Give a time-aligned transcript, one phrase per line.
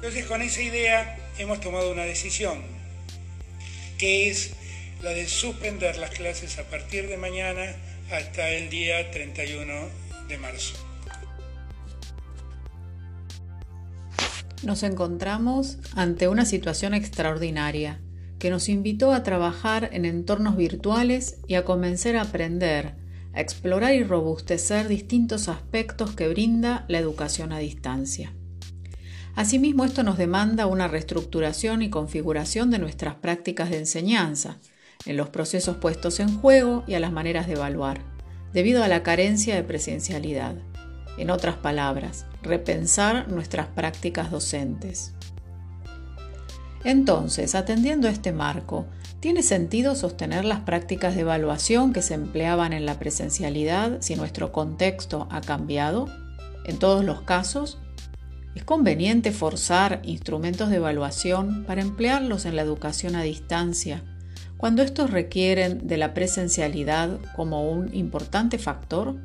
[0.00, 2.62] Entonces con esa idea hemos tomado una decisión,
[3.98, 4.52] que es
[5.02, 7.76] la de suspender las clases a partir de mañana
[8.10, 9.72] hasta el día 31
[10.26, 10.74] de marzo.
[14.62, 18.00] Nos encontramos ante una situación extraordinaria
[18.38, 22.94] que nos invitó a trabajar en entornos virtuales y a comenzar a aprender,
[23.34, 28.32] a explorar y robustecer distintos aspectos que brinda la educación a distancia.
[29.36, 34.58] Asimismo, esto nos demanda una reestructuración y configuración de nuestras prácticas de enseñanza,
[35.06, 38.02] en los procesos puestos en juego y a las maneras de evaluar,
[38.52, 40.56] debido a la carencia de presencialidad.
[41.16, 45.14] En otras palabras, repensar nuestras prácticas docentes.
[46.84, 48.86] Entonces, atendiendo a este marco,
[49.20, 54.50] ¿tiene sentido sostener las prácticas de evaluación que se empleaban en la presencialidad si nuestro
[54.50, 56.08] contexto ha cambiado?
[56.64, 57.78] En todos los casos,
[58.54, 64.02] ¿Es conveniente forzar instrumentos de evaluación para emplearlos en la educación a distancia
[64.56, 69.16] cuando estos requieren de la presencialidad como un importante factor?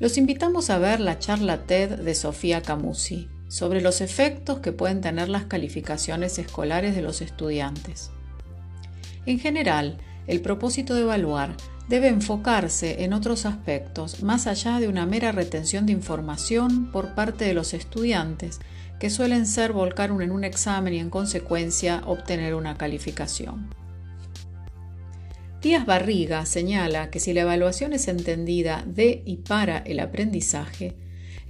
[0.00, 5.00] Los invitamos a ver la charla TED de Sofía Camusi sobre los efectos que pueden
[5.00, 8.10] tener las calificaciones escolares de los estudiantes.
[9.26, 11.56] En general, el propósito de evaluar
[11.88, 17.44] debe enfocarse en otros aspectos más allá de una mera retención de información por parte
[17.44, 18.60] de los estudiantes,
[18.98, 23.68] que suelen ser volcar en un examen y en consecuencia obtener una calificación.
[25.60, 30.94] Díaz Barriga señala que si la evaluación es entendida de y para el aprendizaje,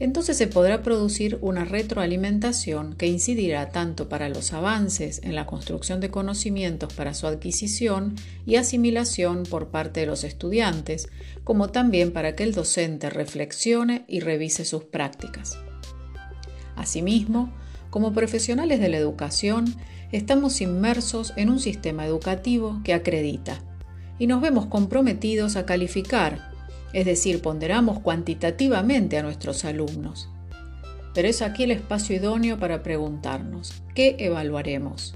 [0.00, 6.00] entonces se podrá producir una retroalimentación que incidirá tanto para los avances en la construcción
[6.00, 11.08] de conocimientos para su adquisición y asimilación por parte de los estudiantes,
[11.44, 15.58] como también para que el docente reflexione y revise sus prácticas.
[16.74, 17.52] Asimismo,
[17.90, 19.76] como profesionales de la educación,
[20.10, 23.60] estamos inmersos en un sistema educativo que acredita
[24.18, 26.53] y nos vemos comprometidos a calificar
[26.94, 30.28] es decir, ponderamos cuantitativamente a nuestros alumnos.
[31.12, 35.14] Pero es aquí el espacio idóneo para preguntarnos, ¿qué evaluaremos?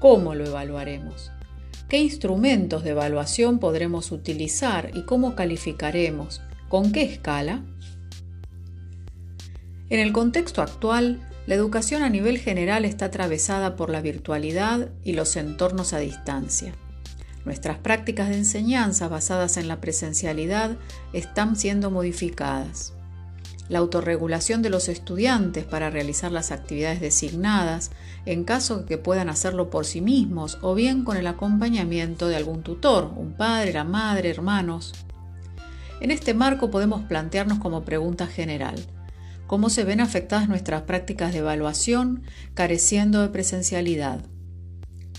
[0.00, 1.30] ¿Cómo lo evaluaremos?
[1.88, 6.42] ¿Qué instrumentos de evaluación podremos utilizar y cómo calificaremos?
[6.68, 7.62] ¿Con qué escala?
[9.88, 15.12] En el contexto actual, la educación a nivel general está atravesada por la virtualidad y
[15.12, 16.74] los entornos a distancia.
[17.44, 20.76] Nuestras prácticas de enseñanza basadas en la presencialidad
[21.12, 22.94] están siendo modificadas.
[23.68, 27.90] La autorregulación de los estudiantes para realizar las actividades designadas,
[28.26, 32.62] en caso que puedan hacerlo por sí mismos o bien con el acompañamiento de algún
[32.62, 34.92] tutor, un padre, la madre, hermanos.
[36.00, 38.76] En este marco podemos plantearnos como pregunta general,
[39.46, 42.22] ¿cómo se ven afectadas nuestras prácticas de evaluación
[42.54, 44.20] careciendo de presencialidad?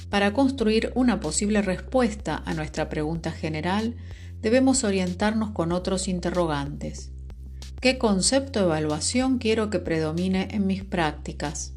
[0.10, 3.96] Para construir una posible respuesta a nuestra pregunta general,
[4.42, 7.12] debemos orientarnos con otros interrogantes.
[7.82, 11.74] ¿Qué concepto de evaluación quiero que predomine en mis prácticas?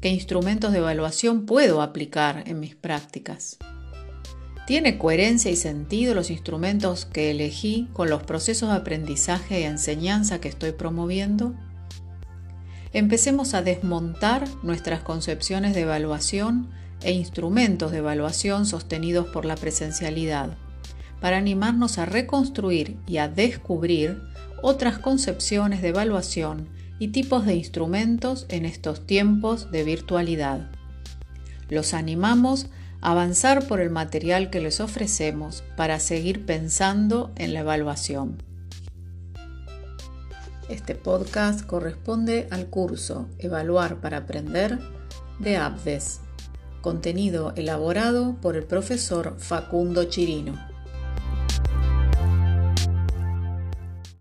[0.00, 3.58] ¿Qué instrumentos de evaluación puedo aplicar en mis prácticas?
[4.66, 10.40] ¿Tiene coherencia y sentido los instrumentos que elegí con los procesos de aprendizaje y enseñanza
[10.40, 11.54] que estoy promoviendo?
[12.92, 16.70] Empecemos a desmontar nuestras concepciones de evaluación
[17.04, 20.56] e instrumentos de evaluación sostenidos por la presencialidad,
[21.20, 24.20] para animarnos a reconstruir y a descubrir
[24.62, 30.70] otras concepciones de evaluación y tipos de instrumentos en estos tiempos de virtualidad.
[31.68, 32.66] Los animamos
[33.00, 38.42] a avanzar por el material que les ofrecemos para seguir pensando en la evaluación.
[40.68, 44.78] Este podcast corresponde al curso Evaluar para Aprender
[45.38, 46.23] de ABDES
[46.84, 50.73] contenido elaborado por el profesor Facundo Chirino.